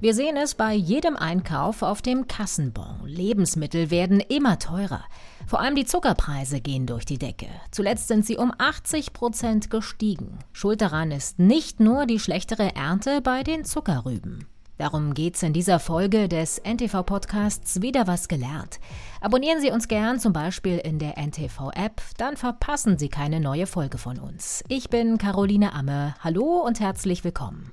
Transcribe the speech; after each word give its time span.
Wir 0.00 0.14
sehen 0.14 0.38
es 0.38 0.54
bei 0.54 0.72
jedem 0.72 1.14
Einkauf 1.14 1.82
auf 1.82 2.00
dem 2.00 2.26
Kassenbon. 2.26 3.02
Lebensmittel 3.04 3.90
werden 3.90 4.20
immer 4.20 4.58
teurer. 4.58 5.04
Vor 5.46 5.60
allem 5.60 5.74
die 5.74 5.84
Zuckerpreise 5.84 6.62
gehen 6.62 6.86
durch 6.86 7.04
die 7.04 7.18
Decke. 7.18 7.48
Zuletzt 7.70 8.08
sind 8.08 8.24
sie 8.24 8.38
um 8.38 8.50
80 8.56 9.12
Prozent 9.12 9.68
gestiegen. 9.68 10.38
Schuld 10.54 10.80
daran 10.80 11.10
ist 11.10 11.38
nicht 11.38 11.80
nur 11.80 12.06
die 12.06 12.18
schlechtere 12.18 12.74
Ernte 12.74 13.20
bei 13.20 13.42
den 13.42 13.66
Zuckerrüben. 13.66 14.46
Darum 14.78 15.12
geht's 15.12 15.42
in 15.42 15.52
dieser 15.52 15.78
Folge 15.78 16.28
des 16.28 16.62
NTV-Podcasts 16.64 17.82
Wieder 17.82 18.06
was 18.06 18.28
gelernt. 18.28 18.80
Abonnieren 19.20 19.60
Sie 19.60 19.70
uns 19.70 19.86
gern 19.86 20.18
zum 20.18 20.32
Beispiel 20.32 20.78
in 20.78 20.98
der 20.98 21.18
NTV-App, 21.18 22.00
dann 22.16 22.38
verpassen 22.38 22.96
Sie 22.96 23.10
keine 23.10 23.38
neue 23.38 23.66
Folge 23.66 23.98
von 23.98 24.18
uns. 24.18 24.64
Ich 24.68 24.88
bin 24.88 25.18
Caroline 25.18 25.74
Amme. 25.74 26.14
Hallo 26.20 26.64
und 26.64 26.80
herzlich 26.80 27.22
willkommen. 27.22 27.72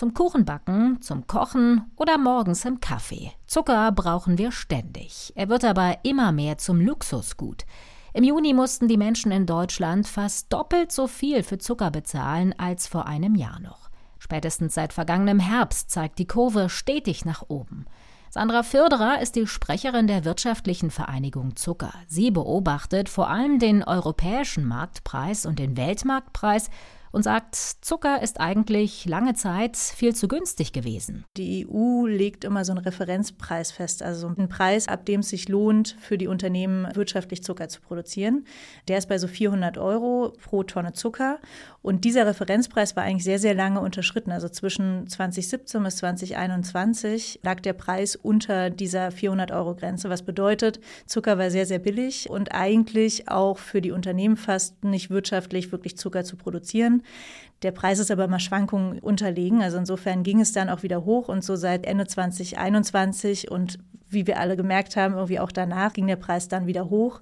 Zum 0.00 0.14
Kuchenbacken, 0.14 1.02
zum 1.02 1.26
Kochen 1.26 1.92
oder 1.96 2.16
morgens 2.16 2.64
im 2.64 2.80
Kaffee. 2.80 3.32
Zucker 3.46 3.92
brauchen 3.92 4.38
wir 4.38 4.50
ständig. 4.50 5.30
Er 5.36 5.50
wird 5.50 5.62
aber 5.62 5.98
immer 6.04 6.32
mehr 6.32 6.56
zum 6.56 6.80
Luxusgut. 6.80 7.66
Im 8.14 8.24
Juni 8.24 8.54
mussten 8.54 8.88
die 8.88 8.96
Menschen 8.96 9.30
in 9.30 9.44
Deutschland 9.44 10.08
fast 10.08 10.50
doppelt 10.54 10.90
so 10.90 11.06
viel 11.06 11.42
für 11.42 11.58
Zucker 11.58 11.90
bezahlen 11.90 12.54
als 12.56 12.86
vor 12.86 13.06
einem 13.06 13.34
Jahr 13.34 13.60
noch. 13.60 13.90
Spätestens 14.18 14.72
seit 14.72 14.94
vergangenem 14.94 15.38
Herbst 15.38 15.90
zeigt 15.90 16.18
die 16.18 16.26
Kurve 16.26 16.70
stetig 16.70 17.26
nach 17.26 17.44
oben. 17.48 17.84
Sandra 18.30 18.62
Firderer 18.62 19.20
ist 19.20 19.36
die 19.36 19.46
Sprecherin 19.46 20.06
der 20.06 20.24
Wirtschaftlichen 20.24 20.90
Vereinigung 20.90 21.56
Zucker. 21.56 21.92
Sie 22.06 22.30
beobachtet 22.30 23.10
vor 23.10 23.28
allem 23.28 23.58
den 23.58 23.84
europäischen 23.84 24.64
Marktpreis 24.64 25.44
und 25.44 25.58
den 25.58 25.76
Weltmarktpreis 25.76 26.70
und 27.12 27.22
sagt, 27.22 27.56
Zucker 27.56 28.22
ist 28.22 28.40
eigentlich 28.40 29.04
lange 29.06 29.34
Zeit 29.34 29.76
viel 29.76 30.14
zu 30.14 30.28
günstig 30.28 30.72
gewesen. 30.72 31.24
Die 31.36 31.66
EU 31.68 32.06
legt 32.06 32.44
immer 32.44 32.64
so 32.64 32.72
einen 32.72 32.84
Referenzpreis 32.84 33.72
fest, 33.72 34.02
also 34.02 34.28
einen 34.28 34.48
Preis, 34.48 34.88
ab 34.88 35.06
dem 35.06 35.20
es 35.20 35.30
sich 35.30 35.48
lohnt, 35.48 35.96
für 36.00 36.18
die 36.18 36.28
Unternehmen 36.28 36.86
wirtschaftlich 36.94 37.42
Zucker 37.42 37.68
zu 37.68 37.80
produzieren. 37.80 38.44
Der 38.88 38.98
ist 38.98 39.08
bei 39.08 39.18
so 39.18 39.26
400 39.26 39.78
Euro 39.78 40.32
pro 40.42 40.62
Tonne 40.62 40.92
Zucker. 40.92 41.38
Und 41.82 42.04
dieser 42.04 42.26
Referenzpreis 42.26 42.94
war 42.94 43.04
eigentlich 43.04 43.24
sehr, 43.24 43.38
sehr 43.38 43.54
lange 43.54 43.80
unterschritten. 43.80 44.32
Also 44.32 44.48
zwischen 44.48 45.08
2017 45.08 45.82
bis 45.82 45.96
2021 45.96 47.40
lag 47.42 47.60
der 47.60 47.72
Preis 47.72 48.16
unter 48.16 48.70
dieser 48.70 49.08
400-Euro-Grenze, 49.08 50.10
was 50.10 50.22
bedeutet, 50.22 50.80
Zucker 51.06 51.38
war 51.38 51.50
sehr, 51.50 51.66
sehr 51.66 51.78
billig 51.78 52.28
und 52.28 52.52
eigentlich 52.52 53.28
auch 53.28 53.58
für 53.58 53.80
die 53.80 53.92
Unternehmen 53.92 54.36
fast 54.36 54.84
nicht 54.84 55.10
wirtschaftlich, 55.10 55.72
wirklich 55.72 55.96
Zucker 55.96 56.24
zu 56.24 56.36
produzieren. 56.36 56.99
Der 57.62 57.72
Preis 57.72 57.98
ist 57.98 58.10
aber 58.10 58.24
immer 58.24 58.38
Schwankungen 58.38 58.98
unterlegen. 59.00 59.62
Also 59.62 59.76
insofern 59.76 60.22
ging 60.22 60.40
es 60.40 60.52
dann 60.52 60.70
auch 60.70 60.82
wieder 60.82 61.04
hoch 61.04 61.28
und 61.28 61.44
so 61.44 61.56
seit 61.56 61.84
Ende 61.84 62.06
2021 62.06 63.50
und 63.50 63.78
wie 64.08 64.26
wir 64.26 64.40
alle 64.40 64.56
gemerkt 64.56 64.96
haben, 64.96 65.14
irgendwie 65.14 65.40
auch 65.40 65.52
danach 65.52 65.92
ging 65.92 66.06
der 66.06 66.16
Preis 66.16 66.48
dann 66.48 66.66
wieder 66.66 66.90
hoch. 66.90 67.20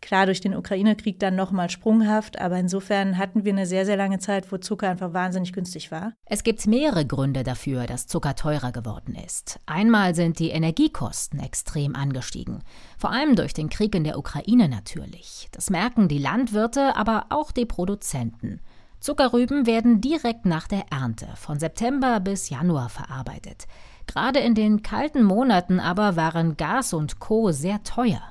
Klar, 0.00 0.26
durch 0.26 0.40
den 0.40 0.54
Ukraine-Krieg 0.54 1.18
dann 1.18 1.34
nochmal 1.34 1.70
sprunghaft, 1.70 2.40
aber 2.40 2.56
insofern 2.56 3.18
hatten 3.18 3.44
wir 3.44 3.52
eine 3.52 3.66
sehr, 3.66 3.84
sehr 3.84 3.96
lange 3.96 4.20
Zeit, 4.20 4.50
wo 4.52 4.56
Zucker 4.56 4.88
einfach 4.88 5.12
wahnsinnig 5.12 5.52
günstig 5.52 5.90
war. 5.90 6.12
Es 6.24 6.44
gibt 6.44 6.64
mehrere 6.68 7.04
Gründe 7.04 7.42
dafür, 7.42 7.84
dass 7.86 8.06
Zucker 8.06 8.36
teurer 8.36 8.70
geworden 8.70 9.16
ist. 9.16 9.58
Einmal 9.66 10.14
sind 10.14 10.38
die 10.38 10.50
Energiekosten 10.50 11.40
extrem 11.40 11.96
angestiegen, 11.96 12.62
vor 12.96 13.10
allem 13.10 13.34
durch 13.34 13.54
den 13.54 13.70
Krieg 13.70 13.94
in 13.94 14.04
der 14.04 14.18
Ukraine 14.18 14.68
natürlich. 14.68 15.48
Das 15.50 15.68
merken 15.68 16.06
die 16.06 16.18
Landwirte, 16.18 16.94
aber 16.94 17.26
auch 17.30 17.50
die 17.50 17.66
Produzenten. 17.66 18.60
Zuckerrüben 19.00 19.66
werden 19.66 20.00
direkt 20.00 20.44
nach 20.44 20.66
der 20.66 20.84
Ernte 20.90 21.28
von 21.36 21.58
September 21.58 22.20
bis 22.20 22.50
Januar 22.50 22.88
verarbeitet. 22.88 23.66
Gerade 24.06 24.40
in 24.40 24.54
den 24.54 24.82
kalten 24.82 25.22
Monaten 25.22 25.80
aber 25.80 26.16
waren 26.16 26.56
Gas 26.56 26.92
und 26.92 27.20
Co. 27.20 27.52
sehr 27.52 27.82
teuer. 27.84 28.22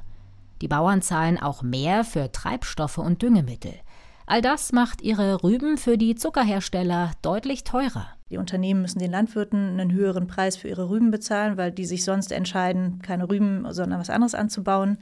Die 0.62 0.68
Bauern 0.68 1.02
zahlen 1.02 1.40
auch 1.40 1.62
mehr 1.62 2.04
für 2.04 2.32
Treibstoffe 2.32 2.98
und 2.98 3.22
Düngemittel. 3.22 3.74
All 4.26 4.42
das 4.42 4.74
macht 4.74 5.02
ihre 5.02 5.42
Rüben 5.44 5.78
für 5.78 5.98
die 5.98 6.16
Zuckerhersteller 6.16 7.12
deutlich 7.22 7.64
teurer. 7.64 8.08
Die 8.30 8.38
Unternehmen 8.38 8.82
müssen 8.82 9.00
den 9.00 9.12
Landwirten 9.12 9.80
einen 9.80 9.94
höheren 9.94 10.28
Preis 10.28 10.58
für 10.58 10.68
ihre 10.68 10.90
Rüben 10.90 11.12
bezahlen, 11.12 11.56
weil 11.56 11.72
die 11.72 11.86
sich 11.86 12.04
sonst 12.04 12.34
entscheiden, 12.34 13.02
keine 13.02 13.30
Rüben, 13.30 13.72
sondern 13.72 14.02
was 14.02 14.10
anderes 14.10 14.36
anzubauen. 14.36 14.98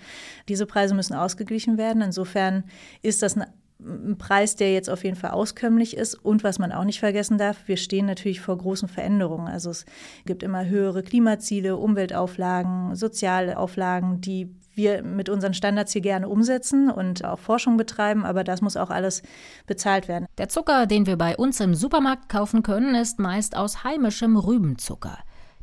Diese 0.47 0.67
Preise 0.67 0.93
müssen 0.93 1.15
ausgeglichen 1.15 1.79
werden. 1.79 2.03
Insofern 2.03 2.65
ist 3.01 3.23
das 3.23 3.35
ein 3.35 3.45
ein 3.79 4.17
Preis, 4.17 4.55
der 4.55 4.73
jetzt 4.73 4.89
auf 4.89 5.03
jeden 5.03 5.17
Fall 5.17 5.31
auskömmlich 5.31 5.97
ist. 5.97 6.15
Und 6.15 6.43
was 6.43 6.59
man 6.59 6.71
auch 6.71 6.85
nicht 6.85 6.99
vergessen 6.99 7.37
darf, 7.37 7.57
wir 7.67 7.77
stehen 7.77 8.05
natürlich 8.05 8.41
vor 8.41 8.57
großen 8.57 8.87
Veränderungen. 8.87 9.47
Also 9.47 9.69
es 9.69 9.85
gibt 10.25 10.43
immer 10.43 10.65
höhere 10.65 11.03
Klimaziele, 11.03 11.75
Umweltauflagen, 11.77 12.95
soziale 12.95 13.57
Auflagen, 13.57 14.21
die 14.21 14.55
wir 14.75 15.03
mit 15.03 15.29
unseren 15.29 15.53
Standards 15.53 15.93
hier 15.93 16.01
gerne 16.01 16.27
umsetzen 16.27 16.89
und 16.91 17.23
auch 17.23 17.39
Forschung 17.39 17.77
betreiben, 17.77 18.25
aber 18.25 18.43
das 18.43 18.61
muss 18.61 18.75
auch 18.75 18.89
alles 18.89 19.23
bezahlt 19.67 20.07
werden. 20.07 20.27
Der 20.37 20.49
Zucker, 20.49 20.85
den 20.85 21.05
wir 21.05 21.17
bei 21.17 21.37
uns 21.37 21.59
im 21.59 21.75
Supermarkt 21.75 22.29
kaufen 22.29 22.61
können, 22.61 22.93
ist 22.95 23.19
meist 23.19 23.55
aus 23.55 23.83
heimischem 23.83 24.35
Rübenzucker. 24.35 25.17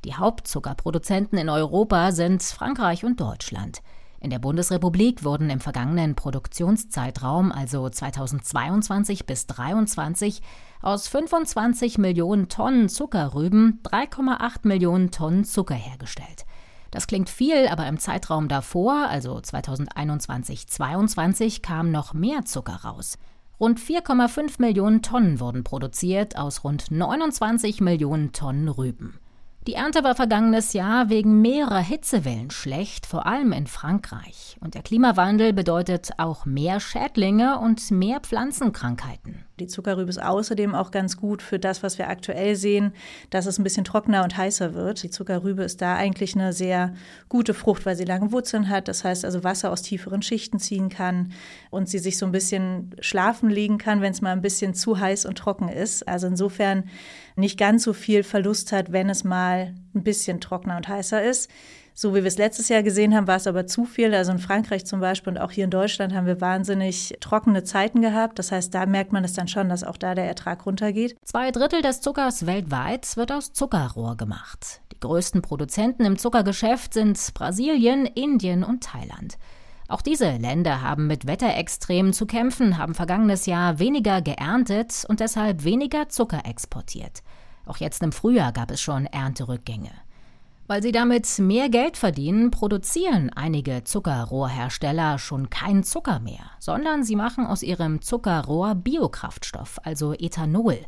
Die 0.05 0.15
Hauptzuckerproduzenten 0.15 1.39
in 1.39 1.49
Europa 1.49 2.11
sind 2.13 2.43
Frankreich 2.43 3.05
und 3.05 3.21
Deutschland. 3.21 3.83
In 4.23 4.31
der 4.31 4.39
Bundesrepublik 4.39 5.25
wurden 5.25 5.51
im 5.51 5.59
vergangenen 5.59 6.15
Produktionszeitraum, 6.15 7.51
also 7.51 7.91
2022 7.91 9.27
bis 9.27 9.49
2023, 9.49 10.41
aus 10.81 11.09
25 11.09 11.99
Millionen 11.99 12.49
Tonnen 12.49 12.89
Zuckerrüben 12.89 13.81
3,8 13.83 14.61
Millionen 14.63 15.11
Tonnen 15.11 15.45
Zucker 15.45 15.75
hergestellt. 15.75 16.47
Das 16.93 17.09
klingt 17.09 17.31
viel, 17.31 17.67
aber 17.67 17.89
im 17.89 17.99
Zeitraum 17.99 18.47
davor, 18.47 19.09
also 19.09 19.39
2021-22, 19.39 21.61
kam 21.61 21.91
noch 21.91 22.15
mehr 22.15 22.45
Zucker 22.45 22.79
raus. 22.85 23.19
Rund 23.59 23.81
4,5 23.81 24.61
Millionen 24.61 25.03
Tonnen 25.03 25.41
wurden 25.41 25.65
produziert 25.65 26.37
aus 26.37 26.63
rund 26.63 26.93
29 26.93 27.81
Millionen 27.81 28.31
Tonnen 28.31 28.69
Rüben. 28.69 29.19
Die 29.69 29.75
Ernte 29.75 30.03
war 30.03 30.17
vergangenes 30.17 30.73
Jahr 30.73 31.09
wegen 31.09 31.41
mehrerer 31.41 31.79
Hitzewellen 31.79 32.51
schlecht, 32.51 33.07
vor 33.07 33.27
allem 33.27 33.53
in 33.53 33.69
Frankreich. 33.69 34.57
Und 34.61 34.75
der 34.75 34.83
Klimawandel 34.83 35.53
bedeutet 35.53 36.11
auch 36.19 36.47
mehr 36.47 36.81
Schädlinge 36.81 37.61
und 37.61 37.93
mehr 37.93 38.19
Pflanzenkrankheiten. 38.19 39.45
Die 39.61 39.67
Zuckerrübe 39.67 40.09
ist 40.09 40.23
außerdem 40.23 40.75
auch 40.75 40.91
ganz 40.91 41.19
gut 41.19 41.43
für 41.43 41.59
das, 41.59 41.83
was 41.83 41.99
wir 41.99 42.09
aktuell 42.09 42.57
sehen, 42.57 42.93
dass 43.29 43.45
es 43.45 43.59
ein 43.59 43.65
bisschen 43.65 43.85
trockener 43.85 44.25
und 44.25 44.37
heißer 44.37 44.73
wird. 44.73 45.03
Die 45.03 45.11
Zuckerrübe 45.11 45.63
ist 45.63 45.83
da 45.83 45.95
eigentlich 45.95 46.35
eine 46.35 46.53
sehr 46.53 46.95
gute 47.29 47.53
Frucht, 47.53 47.85
weil 47.85 47.95
sie 47.95 48.05
lange 48.05 48.33
Wurzeln 48.33 48.71
hat. 48.71 48.89
Das 48.89 49.05
heißt 49.05 49.25
also 49.25 49.45
Wasser 49.45 49.71
aus 49.71 49.83
tieferen 49.83 50.23
Schichten 50.23 50.59
ziehen 50.59 50.89
kann 50.89 51.33
und 51.71 51.89
sie 51.89 51.99
sich 51.99 52.17
so 52.17 52.25
ein 52.25 52.33
bisschen 52.33 52.95
schlafen 53.01 53.51
legen 53.51 53.77
kann, 53.77 54.01
wenn 54.01 54.13
es 54.13 54.23
mal 54.23 54.33
ein 54.33 54.43
bisschen 54.43 54.73
zu 54.73 54.99
heiß 54.99 55.27
und 55.27 55.37
trocken 55.37 55.69
ist. 55.69 56.09
Also 56.09 56.27
insofern 56.29 56.85
nicht 57.37 57.59
ganz 57.59 57.83
so 57.83 57.93
viel 57.93 58.23
Verlust 58.23 58.73
hat, 58.73 58.93
wenn 58.93 59.11
es 59.11 59.23
mal 59.23 59.75
ein 59.95 60.03
bisschen 60.03 60.41
trockener 60.41 60.77
und 60.77 60.89
heißer 60.89 61.23
ist. 61.23 61.51
So 61.95 62.15
wie 62.15 62.23
wir 62.23 62.27
es 62.27 62.39
letztes 62.39 62.69
Jahr 62.69 62.83
gesehen 62.83 63.15
haben, 63.15 63.27
war 63.27 63.37
es 63.37 63.47
aber 63.47 63.67
zu 63.67 63.85
viel. 63.85 64.15
Also 64.15 64.33
in 64.33 64.39
Frankreich 64.39 64.87
zum 64.87 65.01
Beispiel 65.01 65.35
und 65.35 65.39
auch 65.39 65.51
hier 65.51 65.65
in 65.65 65.71
Deutschland 65.71 66.15
haben 66.15 66.27
wir 66.27 66.41
wahnsinnig 66.41 67.17
trockene 67.21 67.65
Zeiten 67.65 68.01
gehabt. 68.01 68.39
Das 68.39 68.51
heißt, 68.51 68.75
da 68.75 68.87
merkt 68.87 69.13
man 69.13 69.25
es 69.25 69.35
dann 69.35 69.49
schon, 69.49 69.69
dass 69.69 69.85
auch 69.85 69.97
da 69.97 70.15
der 70.15 70.27
Ertrag 70.27 70.65
runtergeht. 70.65 71.17
Zwei 71.25 71.51
Drittel 71.51 71.83
des 71.83 72.01
Zuckers 72.01 72.47
weltweit 72.47 73.17
wird 73.17 73.31
aus 73.31 73.53
Zuckerrohr 73.53 74.17
gemacht. 74.17 74.81
Die 74.93 75.01
größten 75.01 75.43
Produzenten 75.43 76.05
im 76.05 76.19
Zuckergeschäft 76.19 76.95
sind 76.95 77.19
Brasilien, 77.35 78.07
Indien 78.07 78.65
und 78.65 78.83
Thailand. 78.85 79.37
Auch 79.89 80.01
diese 80.01 80.39
Länder 80.39 80.81
haben 80.81 81.07
mit 81.07 81.27
Wetterextremen 81.27 82.15
zu 82.15 82.25
kämpfen, 82.25 82.79
haben 82.79 82.95
vergangenes 82.95 83.45
Jahr 83.45 83.79
weniger 83.79 84.23
geerntet 84.23 85.05
und 85.07 85.21
deshalb 85.21 85.65
weniger 85.65 86.09
Zucker 86.09 86.47
exportiert. 86.47 87.23
Auch 87.67 87.77
jetzt 87.77 88.03
im 88.03 88.13
Frühjahr 88.13 88.53
gab 88.53 88.71
es 88.71 88.81
schon 88.81 89.05
Ernterückgänge. 89.05 89.91
Weil 90.73 90.83
sie 90.83 90.93
damit 90.93 91.39
mehr 91.39 91.69
Geld 91.69 91.99
verdienen, 91.99 92.51
produzieren 92.51 93.31
einige 93.37 93.85
Zuckerrohrhersteller 93.85 95.19
schon 95.19 95.51
keinen 95.51 95.85
Zucker 95.85 96.19
mehr, 96.19 96.51
sondern 96.61 97.05
sie 97.05 97.15
machen 97.15 97.45
aus 97.45 97.63
ihrem 97.63 98.01
Zuckerrohr 98.01 98.75
Biokraftstoff, 98.75 99.79
also 99.83 100.15
Ethanol. 100.15 100.79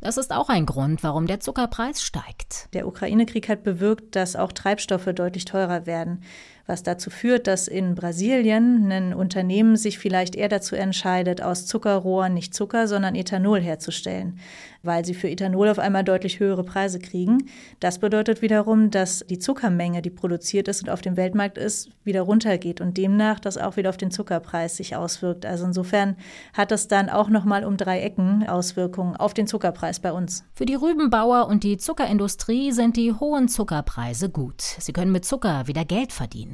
Das 0.00 0.16
ist 0.16 0.32
auch 0.32 0.48
ein 0.48 0.64
Grund, 0.64 1.02
warum 1.02 1.26
der 1.26 1.40
Zuckerpreis 1.40 2.02
steigt. 2.02 2.68
Der 2.72 2.86
Ukraine-Krieg 2.86 3.48
hat 3.48 3.64
bewirkt, 3.64 4.14
dass 4.14 4.36
auch 4.36 4.52
Treibstoffe 4.52 5.06
deutlich 5.12 5.44
teurer 5.44 5.86
werden. 5.86 6.22
Was 6.66 6.82
dazu 6.82 7.10
führt, 7.10 7.46
dass 7.46 7.68
in 7.68 7.94
Brasilien 7.94 8.90
ein 8.90 9.14
Unternehmen 9.14 9.76
sich 9.76 9.98
vielleicht 9.98 10.34
eher 10.34 10.48
dazu 10.48 10.76
entscheidet, 10.76 11.42
aus 11.42 11.66
Zuckerrohren 11.66 12.34
nicht 12.34 12.54
Zucker, 12.54 12.86
sondern 12.88 13.14
Ethanol 13.14 13.60
herzustellen, 13.60 14.38
weil 14.82 15.04
sie 15.04 15.14
für 15.14 15.28
Ethanol 15.28 15.68
auf 15.68 15.78
einmal 15.78 16.04
deutlich 16.04 16.40
höhere 16.40 16.64
Preise 16.64 16.98
kriegen. 16.98 17.38
Das 17.80 17.98
bedeutet 17.98 18.42
wiederum, 18.42 18.90
dass 18.90 19.24
die 19.28 19.38
Zuckermenge, 19.38 20.02
die 20.02 20.10
produziert 20.10 20.68
ist 20.68 20.82
und 20.82 20.90
auf 20.90 21.00
dem 21.00 21.16
Weltmarkt 21.16 21.58
ist, 21.58 21.90
wieder 22.04 22.22
runtergeht 22.22 22.80
und 22.80 22.96
demnach 22.96 23.40
das 23.40 23.58
auch 23.58 23.76
wieder 23.76 23.90
auf 23.90 23.96
den 23.96 24.10
Zuckerpreis 24.10 24.76
sich 24.76 24.96
auswirkt. 24.96 25.46
Also 25.46 25.66
insofern 25.66 26.16
hat 26.52 26.70
das 26.70 26.88
dann 26.88 27.08
auch 27.08 27.28
noch 27.28 27.44
mal 27.44 27.64
um 27.64 27.76
drei 27.76 28.00
Ecken 28.00 28.46
Auswirkungen 28.48 29.16
auf 29.16 29.34
den 29.34 29.46
Zuckerpreis 29.46 30.00
bei 30.00 30.12
uns. 30.12 30.44
Für 30.54 30.66
die 30.66 30.74
Rübenbauer 30.74 31.48
und 31.48 31.64
die 31.64 31.76
Zuckerindustrie 31.76 32.72
sind 32.72 32.96
die 32.96 33.12
hohen 33.12 33.48
Zuckerpreise 33.48 34.30
gut. 34.30 34.60
Sie 34.60 34.92
können 34.92 35.12
mit 35.12 35.24
Zucker 35.24 35.66
wieder 35.66 35.84
Geld 35.84 36.12
verdienen. 36.12 36.51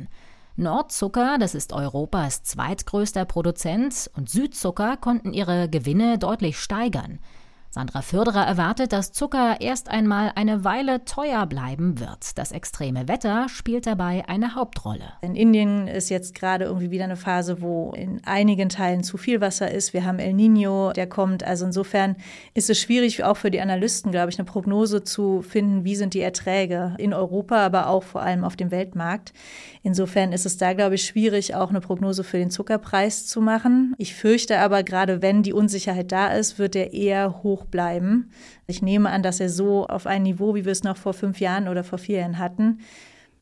Nordzucker, 0.56 1.38
das 1.38 1.54
ist 1.54 1.72
Europas 1.72 2.42
zweitgrößter 2.42 3.24
Produzent, 3.24 4.10
und 4.14 4.28
Südzucker 4.28 4.96
konnten 4.96 5.32
ihre 5.32 5.68
Gewinne 5.68 6.18
deutlich 6.18 6.58
steigern. 6.58 7.20
Sandra 7.70 8.00
Förderer 8.00 8.46
erwartet, 8.46 8.94
dass 8.94 9.12
Zucker 9.12 9.60
erst 9.60 9.90
einmal 9.90 10.32
eine 10.36 10.64
Weile 10.64 11.04
teuer 11.04 11.44
bleiben 11.44 12.00
wird. 12.00 12.38
Das 12.38 12.50
extreme 12.50 13.08
Wetter 13.08 13.46
spielt 13.50 13.86
dabei 13.86 14.24
eine 14.26 14.54
Hauptrolle. 14.54 15.12
In 15.20 15.34
Indien 15.34 15.86
ist 15.86 16.08
jetzt 16.08 16.34
gerade 16.34 16.64
irgendwie 16.64 16.90
wieder 16.90 17.04
eine 17.04 17.16
Phase, 17.16 17.60
wo 17.60 17.92
in 17.92 18.24
einigen 18.24 18.70
Teilen 18.70 19.02
zu 19.02 19.18
viel 19.18 19.42
Wasser 19.42 19.70
ist. 19.70 19.92
Wir 19.92 20.06
haben 20.06 20.18
El 20.18 20.32
Nino, 20.32 20.92
der 20.94 21.06
kommt. 21.06 21.44
Also 21.44 21.66
insofern 21.66 22.16
ist 22.54 22.70
es 22.70 22.80
schwierig, 22.80 23.22
auch 23.22 23.36
für 23.36 23.50
die 23.50 23.60
Analysten, 23.60 24.12
glaube 24.12 24.30
ich, 24.30 24.38
eine 24.38 24.46
Prognose 24.46 25.04
zu 25.04 25.42
finden, 25.42 25.84
wie 25.84 25.94
sind 25.94 26.14
die 26.14 26.22
Erträge 26.22 26.94
in 26.96 27.12
Europa, 27.12 27.66
aber 27.66 27.88
auch 27.88 28.02
vor 28.02 28.22
allem 28.22 28.44
auf 28.44 28.56
dem 28.56 28.70
Weltmarkt. 28.70 29.34
Insofern 29.82 30.32
ist 30.32 30.46
es 30.46 30.56
da, 30.56 30.72
glaube 30.72 30.94
ich, 30.94 31.04
schwierig, 31.04 31.54
auch 31.54 31.68
eine 31.68 31.80
Prognose 31.80 32.24
für 32.24 32.38
den 32.38 32.50
Zuckerpreis 32.50 33.26
zu 33.26 33.42
machen. 33.42 33.94
Ich 33.98 34.14
fürchte 34.14 34.58
aber, 34.58 34.82
gerade 34.84 35.20
wenn 35.20 35.42
die 35.42 35.52
Unsicherheit 35.52 36.12
da 36.12 36.28
ist, 36.28 36.58
wird 36.58 36.74
er 36.74 36.94
eher 36.94 37.42
hoch 37.58 37.64
bleiben. 37.66 38.30
Ich 38.66 38.82
nehme 38.82 39.10
an, 39.10 39.22
dass 39.22 39.40
er 39.40 39.48
so 39.48 39.86
auf 39.86 40.06
ein 40.06 40.22
Niveau, 40.22 40.54
wie 40.54 40.64
wir 40.64 40.72
es 40.72 40.84
noch 40.84 40.96
vor 40.96 41.12
fünf 41.12 41.40
Jahren 41.40 41.68
oder 41.68 41.84
vor 41.84 41.98
vier 41.98 42.20
Jahren 42.20 42.38
hatten, 42.38 42.80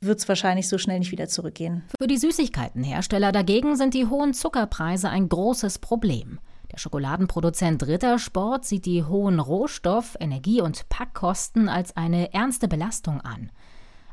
wird 0.00 0.18
es 0.18 0.28
wahrscheinlich 0.28 0.68
so 0.68 0.78
schnell 0.78 0.98
nicht 0.98 1.12
wieder 1.12 1.28
zurückgehen. 1.28 1.82
Für 1.98 2.06
die 2.06 2.18
Süßigkeitenhersteller 2.18 3.32
dagegen 3.32 3.76
sind 3.76 3.94
die 3.94 4.06
hohen 4.06 4.34
Zuckerpreise 4.34 5.08
ein 5.08 5.28
großes 5.28 5.78
Problem. 5.78 6.38
Der 6.72 6.78
Schokoladenproduzent 6.78 7.86
Rittersport 7.86 8.64
sieht 8.64 8.86
die 8.86 9.04
hohen 9.04 9.40
Rohstoff-, 9.40 10.16
Energie- 10.20 10.60
und 10.60 10.88
Packkosten 10.88 11.68
als 11.68 11.96
eine 11.96 12.34
ernste 12.34 12.68
Belastung 12.68 13.20
an. 13.20 13.50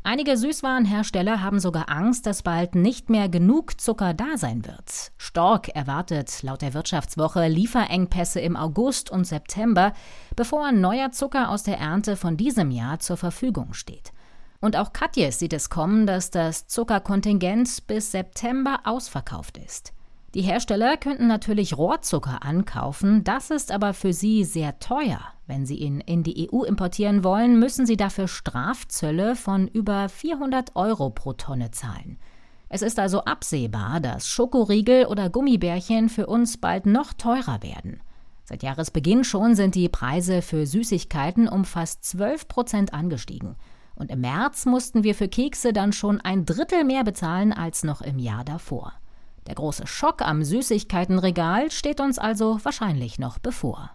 Einige 0.05 0.35
Süßwarenhersteller 0.35 1.41
haben 1.41 1.61
sogar 1.61 1.89
Angst, 1.89 2.25
dass 2.25 2.43
bald 2.43 2.75
nicht 2.75 3.09
mehr 3.09 3.29
genug 3.29 3.79
Zucker 3.79 4.13
da 4.13 4.35
sein 4.35 4.65
wird. 4.65 5.13
Stork 5.17 5.69
erwartet 5.69 6.43
laut 6.43 6.61
der 6.61 6.73
Wirtschaftswoche 6.73 7.47
Lieferengpässe 7.47 8.41
im 8.41 8.57
August 8.57 9.09
und 9.09 9.25
September, 9.25 9.93
bevor 10.35 10.73
neuer 10.73 11.11
Zucker 11.11 11.49
aus 11.49 11.63
der 11.63 11.79
Ernte 11.79 12.17
von 12.17 12.35
diesem 12.35 12.69
Jahr 12.69 12.99
zur 12.99 13.15
Verfügung 13.15 13.73
steht. 13.73 14.11
Und 14.59 14.75
auch 14.75 14.91
Katjes 14.91 15.39
sieht 15.39 15.53
es 15.53 15.69
kommen, 15.69 16.05
dass 16.05 16.31
das 16.31 16.67
Zuckerkontingent 16.67 17.87
bis 17.87 18.11
September 18.11 18.81
ausverkauft 18.83 19.57
ist. 19.57 19.93
Die 20.35 20.41
Hersteller 20.41 20.97
könnten 20.97 21.27
natürlich 21.27 21.77
Rohrzucker 21.77 22.41
ankaufen, 22.41 23.23
das 23.23 23.51
ist 23.51 23.71
aber 23.71 23.93
für 23.93 24.13
sie 24.13 24.43
sehr 24.43 24.79
teuer. 24.79 25.19
Wenn 25.45 25.67
sie 25.67 25.75
ihn 25.75 25.99
in 25.99 26.23
die 26.23 26.49
EU 26.51 26.63
importieren 26.63 27.23
wollen, 27.23 27.59
müssen 27.59 27.85
sie 27.85 27.97
dafür 27.97 28.27
Strafzölle 28.27 29.35
von 29.35 29.67
über 29.67 30.09
400 30.09 30.75
Euro 30.75 31.11
pro 31.11 31.33
Tonne 31.33 31.69
zahlen. 31.69 32.17
Es 32.67 32.81
ist 32.81 32.97
also 32.97 33.25
absehbar, 33.25 33.99
dass 33.99 34.27
Schokoriegel 34.27 35.05
oder 35.05 35.29
Gummibärchen 35.29 36.09
für 36.09 36.25
uns 36.25 36.57
bald 36.57 36.87
noch 36.87 37.13
teurer 37.13 37.61
werden. 37.61 38.01
Seit 38.45 38.63
Jahresbeginn 38.63 39.23
schon 39.23 39.53
sind 39.53 39.75
die 39.75 39.87
Preise 39.87 40.41
für 40.41 40.65
Süßigkeiten 40.65 41.47
um 41.47 41.63
fast 41.63 42.03
12 42.05 42.47
Prozent 42.47 42.93
angestiegen. 42.95 43.55
Und 43.95 44.09
im 44.09 44.21
März 44.21 44.65
mussten 44.65 45.03
wir 45.03 45.13
für 45.13 45.27
Kekse 45.27 45.73
dann 45.73 45.93
schon 45.93 46.19
ein 46.21 46.45
Drittel 46.45 46.83
mehr 46.83 47.03
bezahlen 47.03 47.53
als 47.53 47.83
noch 47.83 48.01
im 48.01 48.17
Jahr 48.17 48.43
davor. 48.43 48.93
Der 49.47 49.55
große 49.55 49.87
Schock 49.87 50.21
am 50.21 50.43
Süßigkeitenregal 50.43 51.71
steht 51.71 51.99
uns 51.99 52.19
also 52.19 52.59
wahrscheinlich 52.63 53.19
noch 53.19 53.39
bevor. 53.39 53.89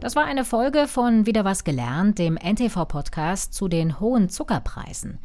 Das 0.00 0.16
war 0.16 0.24
eine 0.24 0.46
Folge 0.46 0.88
von 0.88 1.26
Wieder 1.26 1.44
was 1.44 1.62
gelernt, 1.62 2.18
dem 2.18 2.36
NTV-Podcast 2.36 3.52
zu 3.52 3.68
den 3.68 4.00
hohen 4.00 4.30
Zuckerpreisen. 4.30 5.18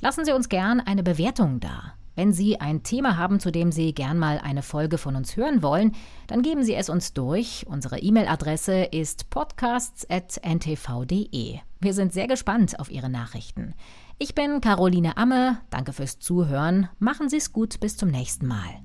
Lassen 0.00 0.26
Sie 0.26 0.32
uns 0.32 0.50
gern 0.50 0.80
eine 0.80 1.02
Bewertung 1.02 1.60
da. 1.60 1.94
Wenn 2.14 2.32
Sie 2.32 2.60
ein 2.60 2.82
Thema 2.82 3.16
haben, 3.16 3.40
zu 3.40 3.50
dem 3.52 3.72
Sie 3.72 3.94
gern 3.94 4.18
mal 4.18 4.38
eine 4.42 4.62
Folge 4.62 4.98
von 4.98 5.16
uns 5.16 5.36
hören 5.36 5.62
wollen, 5.62 5.92
dann 6.26 6.42
geben 6.42 6.62
Sie 6.64 6.74
es 6.74 6.90
uns 6.90 7.14
durch. 7.14 7.64
Unsere 7.68 8.00
E-Mail-Adresse 8.00 8.88
ist 8.90 9.30
podcasts.ntv.de. 9.30 11.60
Wir 11.80 11.94
sind 11.94 12.12
sehr 12.12 12.26
gespannt 12.26 12.80
auf 12.80 12.90
Ihre 12.90 13.08
Nachrichten. 13.08 13.74
Ich 14.20 14.34
bin 14.34 14.60
Caroline 14.60 15.16
Amme. 15.16 15.58
Danke 15.70 15.92
fürs 15.92 16.18
Zuhören. 16.18 16.88
Machen 16.98 17.28
Sie 17.28 17.36
es 17.36 17.52
gut. 17.52 17.78
Bis 17.78 17.96
zum 17.96 18.10
nächsten 18.10 18.48
Mal. 18.48 18.82